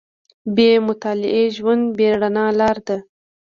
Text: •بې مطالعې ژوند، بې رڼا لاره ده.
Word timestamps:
•بې 0.55 0.69
مطالعې 0.87 1.45
ژوند، 1.55 1.83
بې 1.97 2.07
رڼا 2.19 2.45
لاره 2.59 2.81
ده. 2.87 2.97